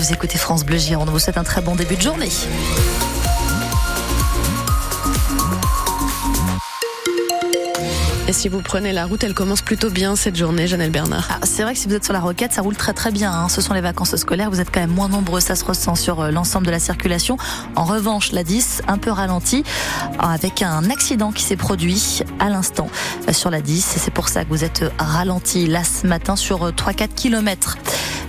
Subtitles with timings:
[0.00, 1.10] vous écoutez France Bleu Gironde.
[1.10, 2.30] On vous souhaite un très bon début de journée.
[8.26, 11.28] Et si vous prenez la route, elle commence plutôt bien cette journée, Janelle Bernard.
[11.28, 13.30] Ah, c'est vrai que si vous êtes sur la roquette, ça roule très très bien.
[13.30, 13.50] Hein.
[13.50, 16.20] Ce sont les vacances scolaires, vous êtes quand même moins nombreux, ça se ressent sur
[16.20, 17.36] euh, l'ensemble de la circulation.
[17.76, 19.64] En revanche, la 10, un peu ralentie,
[20.18, 22.88] avec un accident qui s'est produit à l'instant
[23.28, 23.96] euh, sur la 10.
[23.98, 27.76] C'est pour ça que vous êtes ralenti là ce matin sur 3-4 euh, kilomètres.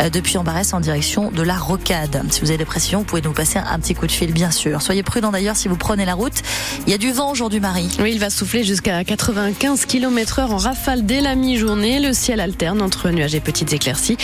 [0.00, 2.22] Euh, depuis Ambarès en direction de la Rocade.
[2.30, 4.50] Si vous avez des pressions, vous pouvez nous passer un petit coup de fil, bien
[4.50, 4.82] sûr.
[4.82, 6.42] Soyez prudents d'ailleurs si vous prenez la route.
[6.86, 7.88] Il y a du vent aujourd'hui, Marie.
[8.00, 11.98] Oui, il va souffler jusqu'à 95 km heure en rafale dès la mi-journée.
[12.00, 14.16] Le ciel alterne entre nuages et petites éclaircies.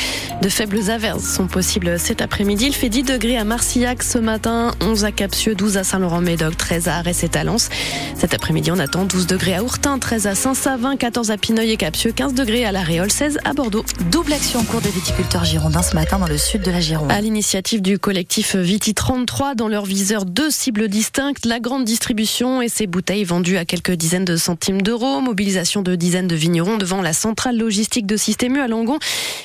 [0.42, 2.66] De faibles averses sont possibles cet après-midi.
[2.66, 6.88] Il fait 10 degrés à Marcillac ce matin, 11 à Capsieux, 12 à Saint-Laurent-Médoc, 13
[6.88, 7.68] à Arès et Talence.
[8.16, 11.76] Cet après-midi, on attend 12 degrés à Ourtin, 13 à Saint-Savin, 14 à Pineuil et
[11.76, 13.84] Capsieux, 15 degrés à La Réole, 16 à Bordeaux.
[14.10, 17.10] Double action en cours des viticulteurs girondins ce matin dans le sud de la Gironde.
[17.10, 22.60] À l'initiative du collectif Viti 33, dans leur viseur deux cibles distinctes, la grande distribution
[22.60, 26.76] et ses bouteilles vendues à quelques dizaines de centimes d'euros, mobilisation de dizaines de vignerons
[26.76, 28.98] devant la centrale logistique de Système U à Langon,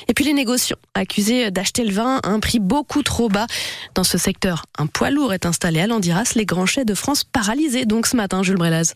[0.08, 3.46] et puis les négociants accusés d'acheter le vin à un prix beaucoup trop bas.
[3.94, 7.24] Dans ce secteur, un poids lourd est installé à Landiras, les grands chais de France
[7.24, 8.92] paralysés donc ce matin, Jules Brelaz.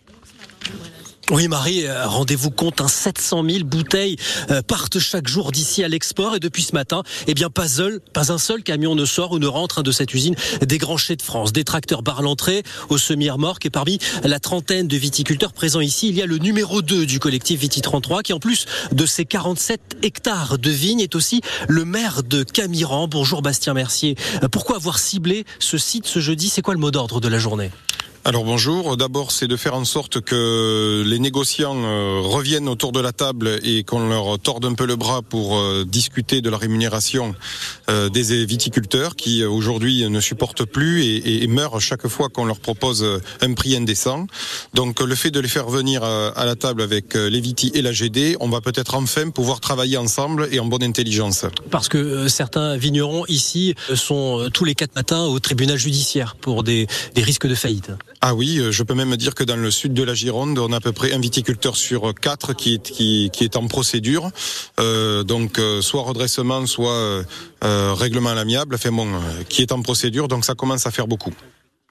[1.31, 4.17] Oui, Marie, euh, rendez-vous compte, un 700 000 bouteilles
[4.51, 7.81] euh, partent chaque jour d'ici à l'export et depuis ce matin, eh bien pas
[8.31, 11.17] un seul camion ne sort ou ne rentre hein, de cette usine des grands chais
[11.17, 11.55] de France.
[11.55, 16.15] Des tracteurs barrent l'entrée au semi-remorque et parmi la trentaine de viticulteurs présents ici, il
[16.15, 19.81] y a le numéro 2 du collectif Viti 33 qui en plus de ses 47
[20.03, 23.09] hectares de vignes est aussi le maire de Camiran.
[23.09, 24.15] Bonjour Bastien Mercier.
[24.43, 26.51] Euh, pourquoi avoir ciblé ce site ce jeudi?
[26.51, 27.71] C'est quoi le mot d'ordre de la journée?
[28.27, 28.97] Alors bonjour.
[28.97, 33.61] D'abord, c'est de faire en sorte que les négociants euh, reviennent autour de la table
[33.63, 37.35] et qu'on leur torde un peu le bras pour euh, discuter de la rémunération
[37.91, 43.05] euh, des viticulteurs qui aujourd'hui ne supportent plus et, meurent chaque fois qu'on leur propose
[43.43, 44.27] un prix indécent.
[44.73, 47.93] Donc le fait de les faire venir à la table avec les Viti et la
[47.93, 51.45] GD, on va peut-être enfin pouvoir travailler ensemble et en bonne intelligence.
[51.71, 56.89] Parce que certains vignerons ici sont tous les quatre matins au tribunal judiciaire pour des
[57.17, 57.91] risques de faillite.
[58.27, 60.73] Ah oui, euh, je peux même dire que dans le sud de la Gironde, on
[60.73, 64.31] a à peu près un viticulteur sur quatre qui est, qui, est en procédure.
[64.81, 67.23] Euh, donc euh, soit redressement, soit
[67.61, 68.91] règlement à l'amiable, enfin
[69.51, 71.35] qui est en procédure, donc ça commence à faire beaucoup.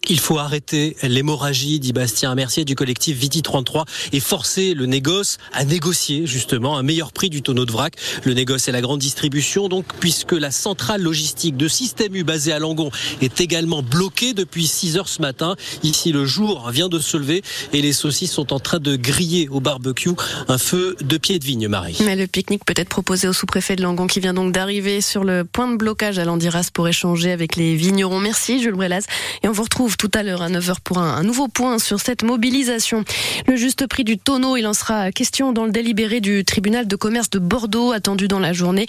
[0.10, 5.38] Il faut arrêter l'hémorragie, dit Bastien Mercier du collectif Viti 33 et forcer le négoce
[5.54, 7.96] à négocier justement un meilleur prix du tonneau de vrac.
[8.26, 12.52] Le négoce est la grande distribution donc puisque la centrale logistique de Système U basée
[12.52, 12.92] à Langon
[13.22, 15.56] est également bloquée depuis 6 heures ce matin.
[15.84, 17.42] Ici le jour vient de se lever
[17.72, 20.12] et les saucisses sont en train de griller au barbecue
[20.50, 21.98] un feu de pied de vigne Marie.
[22.04, 25.24] Mais le pique-nique peut être proposé au sous-préfet de Langon qui vient donc d'arriver sur
[25.24, 28.20] le point de blocage à Landiras pour échanger avec les vignerons.
[28.20, 29.06] Merci Jules Brelaz
[29.44, 32.24] et on vous retrouve tout à l'heure à 9h pour un, nouveau point sur cette
[32.24, 33.04] mobilisation.
[33.48, 36.96] Le juste prix du tonneau, il en sera question dans le délibéré du tribunal de
[36.96, 38.86] commerce de Bordeaux attendu dans la journée.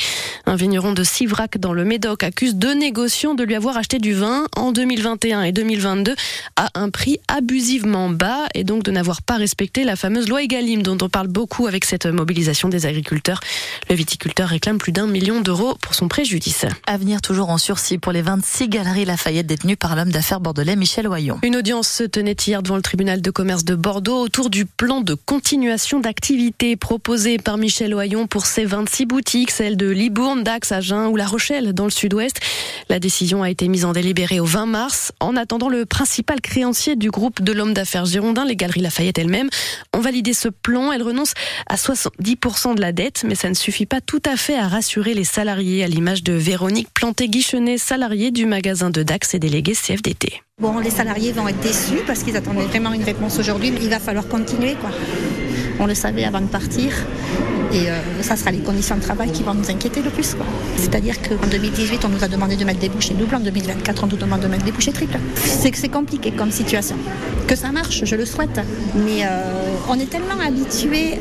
[0.46, 4.14] Un vigneron de Sivrac dans le Médoc accuse deux négociants de lui avoir acheté du
[4.14, 6.14] vin en 2021 et 2022
[6.56, 10.82] à un prix abusivement bas et donc de n'avoir pas respecté la fameuse loi Egalim
[10.82, 13.40] dont on parle beaucoup avec cette mobilisation des agriculteurs.
[13.90, 16.66] Le viticulteur réclame plus d'un million d'euros pour son préjudice.
[16.86, 20.93] Avenir toujours en sursis pour les 26 galeries Lafayette détenues par l'homme d'affaires bordelais Michel
[21.42, 25.00] une audience se tenait hier devant le tribunal de commerce de Bordeaux autour du plan
[25.00, 30.70] de continuation d'activité proposé par Michel Oyon pour ses 26 boutiques, celles de Libourne, Dax,
[30.70, 32.38] Agen ou La Rochelle dans le sud-ouest.
[32.88, 35.12] La décision a été mise en délibéré au 20 mars.
[35.18, 39.50] En attendant, le principal créancier du groupe de l'homme d'affaires girondin, les Galeries Lafayette elles-mêmes,
[39.94, 40.92] ont validé ce plan.
[40.92, 41.34] Elles renoncent
[41.66, 45.14] à 70% de la dette, mais ça ne suffit pas tout à fait à rassurer
[45.14, 50.40] les salariés, à l'image de Véronique Planté-Guichenet, salariée du magasin de Dax et déléguée CFDT.
[50.62, 53.72] Bon, les salariés vont être déçus parce qu'ils attendaient vraiment une réponse aujourd'hui.
[53.82, 54.90] Il va falloir continuer, quoi.
[55.80, 56.92] On le savait avant de partir.
[57.72, 60.36] Et euh, ça sera les conditions de travail qui vont nous inquiéter le plus.
[60.76, 63.34] C'est-à-dire qu'en 2018, on nous a demandé de mettre des bouchées doubles.
[63.34, 65.18] En 2024, on nous demande de mettre des bouchées triples.
[65.34, 66.96] C'est que c'est compliqué comme situation.
[67.48, 68.60] Que ça marche, je le souhaite.
[68.94, 69.42] Mais euh,
[69.88, 71.18] on est tellement habitué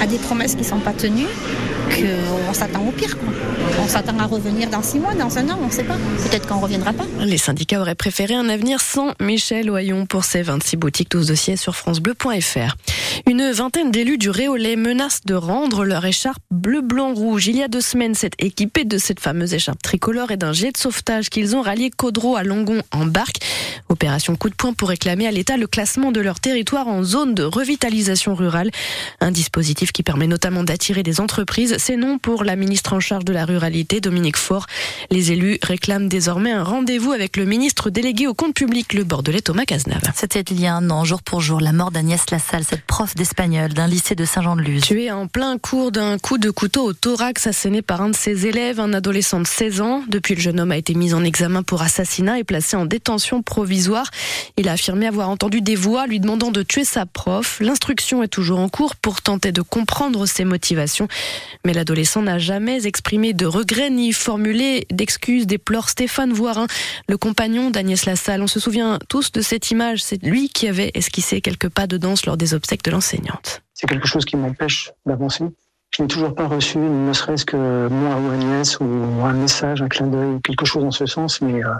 [0.00, 1.26] à, des promesses qui ne sont pas tenues
[1.94, 3.16] qu'on s'attend au pire.
[3.82, 5.96] On s'attend à revenir dans six mois, dans un an, on ne sait pas.
[6.28, 7.04] Peut-être qu'on ne reviendra pas.
[7.20, 11.56] Les syndicats auraient préféré un avenir sans Michel Oyon pour ses 26 boutiques, 12 dossiers
[11.56, 12.76] sur francebleu.fr.
[13.26, 17.46] Une vingtaine d'élus du Réolais menacent de rendre leur écharpe bleu-blanc-rouge.
[17.46, 20.72] Il y a deux semaines, c'est équipé de cette fameuse écharpe tricolore et d'un jet
[20.72, 23.38] de sauvetage qu'ils ont rallié Caudreau à Langon en barque.
[23.88, 27.34] Opération coup de poing pour réclamer à l'État le classement de leur territoire en zone
[27.34, 28.70] de revitalisation rurale.
[29.20, 33.24] Un dispositif qui permet notamment d'attirer des entreprises c'est non pour la ministre en charge
[33.24, 34.66] de la ruralité, Dominique Faure.
[35.10, 39.40] Les élus réclament désormais un rendez-vous avec le ministre délégué au compte public, le Bordelais
[39.40, 40.02] Thomas Cazenave.
[40.14, 43.74] C'était il y a un an, jour pour jour, la mort d'Agnès Lassalle, cette d'espagnol
[43.74, 44.84] d'un lycée de Saint-Jean-de-Luz.
[44.84, 48.46] Tuée en plein cours d'un coup de couteau au thorax asséné par un de ses
[48.46, 50.02] élèves, un adolescent de 16 ans.
[50.08, 53.42] Depuis, le jeune homme a été mis en examen pour assassinat et placé en détention
[53.42, 54.10] provisoire.
[54.56, 57.58] Il a affirmé avoir entendu des voix lui demandant de tuer sa prof.
[57.60, 61.06] L'instruction est toujours en cours pour tenter de comprendre ses motivations.
[61.66, 66.68] Mais l'adolescent n'a jamais exprimé de regrets ni formulé d'excuses, déplore Stéphane Voirin,
[67.10, 68.40] le compagnon d'Agnès Lassalle.
[68.40, 70.02] On se souvient tous de cette image.
[70.02, 72.93] C'est lui qui avait esquissé quelques pas de danse lors des obsèques de
[73.72, 75.44] C'est quelque chose qui m'empêche d'avancer.
[75.96, 78.84] Je n'ai toujours pas reçu, ne serait-ce que moi ou Agnès, ou
[79.24, 81.72] un message, un clin d'œil, quelque chose en ce sens, mais euh,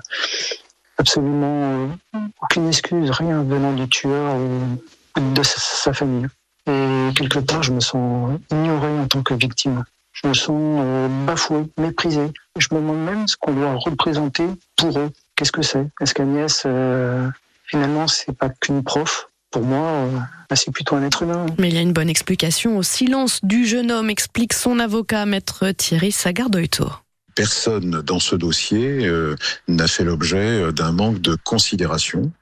[0.99, 6.29] absolument euh, aucune excuse, rien venant du tueur ou de sa famille.
[6.67, 9.85] Et quelque part, je me sens ignoré en tant que victime.
[10.13, 12.33] Je me sens euh, bafoué, méprisé.
[12.57, 14.47] Je me demande même ce qu'on doit représenter
[14.77, 15.11] pour eux.
[15.37, 15.89] Qu'est-ce que c'est?
[16.01, 17.29] Est-ce qu'Agnès, euh,
[17.67, 19.29] finalement, c'est pas qu'une prof?
[19.55, 20.19] Pour moi, euh,
[20.51, 21.47] bah, c'est plutôt un être humain.
[21.59, 25.27] Mais il y a une bonne explication au silence du jeune homme, explique son avocat,
[25.27, 26.91] maître Thierry Sagardoito
[27.35, 29.37] personne dans ce dossier euh,
[29.69, 32.33] n'a fait l'objet euh, d'un manque de considération.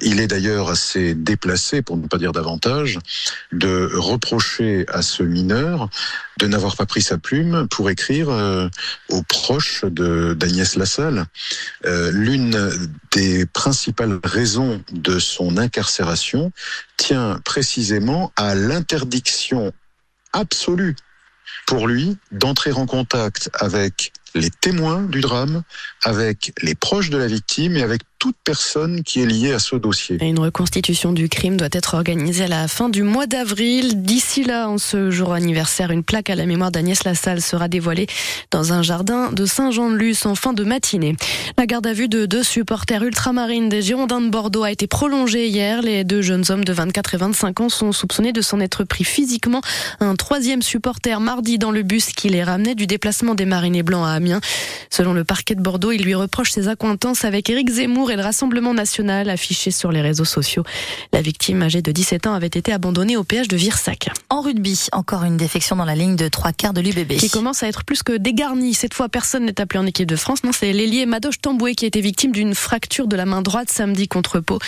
[0.00, 2.98] Il est d'ailleurs assez déplacé, pour ne pas dire davantage,
[3.50, 5.88] de reprocher à ce mineur
[6.38, 8.68] de n'avoir pas pris sa plume pour écrire euh,
[9.08, 11.26] aux proches d'Agnès Lassalle.
[11.84, 12.70] L'une
[13.10, 16.52] des principales raisons de son incarcération
[16.96, 19.72] tient précisément à l'interdiction
[20.32, 20.94] absolue
[21.66, 25.62] pour lui d'entrer en contact avec les témoins du drame,
[26.04, 29.76] avec les proches de la victime et avec toute personne qui est liée à ce
[29.76, 30.18] dossier.
[30.20, 34.02] Une reconstitution du crime doit être organisée à la fin du mois d'avril.
[34.02, 38.08] D'ici là, en ce jour anniversaire, une plaque à la mémoire d'Agnès Lassalle sera dévoilée
[38.50, 41.16] dans un jardin de Saint-Jean-de-Luz en fin de matinée.
[41.56, 45.46] La garde à vue de deux supporters ultramarines des Girondins de Bordeaux a été prolongée
[45.46, 45.82] hier.
[45.82, 49.04] Les deux jeunes hommes de 24 et 25 ans sont soupçonnés de s'en être pris
[49.04, 49.60] physiquement
[50.00, 54.06] un troisième supporter mardi dans le bus qui les ramenait du déplacement des Marinés Blancs
[54.06, 54.40] à Amiens.
[54.90, 58.22] Selon le parquet de Bordeaux, il lui reproche ses accointances avec Éric Zemmour et le
[58.22, 60.64] Rassemblement national affiché sur les réseaux sociaux.
[61.12, 64.08] La victime âgée de 17 ans avait été abandonnée au péage de Virsac.
[64.28, 67.16] En rugby, encore une défection dans la ligne de trois quarts de l'UBB.
[67.16, 68.74] Qui commence à être plus que dégarnie.
[68.74, 70.42] Cette fois, personne n'est appelé en équipe de France.
[70.42, 73.70] Non, c'est l'ailier Madoche Tamboué qui a été victime d'une fracture de la main droite
[73.70, 74.58] samedi contre Pau.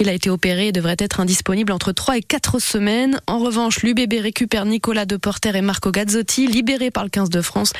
[0.00, 3.20] Il a été opéré et devrait être indisponible entre 3 et 4 semaines.
[3.26, 7.72] En revanche, l'UBB récupère Nicolas Deporter et Marco Gazzotti, libérés par le 15 de France.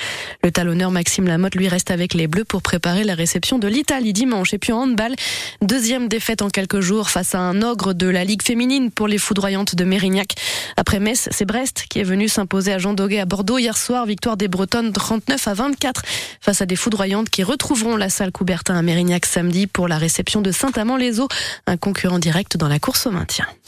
[0.43, 4.13] Le talonneur Maxime Lamotte lui reste avec les Bleus pour préparer la réception de l'Italie
[4.13, 4.53] dimanche.
[4.53, 5.15] Et puis en handball,
[5.63, 9.17] Deuxième défaite en quelques jours face à un ogre de la Ligue féminine pour les
[9.17, 10.35] foudroyantes de Mérignac.
[10.77, 14.05] Après Metz, c'est Brest qui est venu s'imposer à Jean Doguet à Bordeaux hier soir.
[14.05, 16.03] Victoire des Bretonnes 39 à 24
[16.43, 20.43] face à des foudroyantes qui retrouveront la salle Coubertin à Mérignac samedi pour la réception
[20.43, 21.29] de Saint-Amand-les-Eaux,
[21.67, 23.47] un concurrent direct dans la course au maintien.